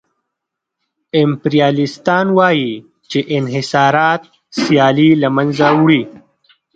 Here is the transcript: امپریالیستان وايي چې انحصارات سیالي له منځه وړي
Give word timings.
امپریالیستان 1.21 2.25
وايي 2.37 2.71
چې 3.09 3.19
انحصارات 3.37 4.21
سیالي 4.61 5.09
له 5.21 5.29
منځه 5.35 5.67
وړي 5.81 6.01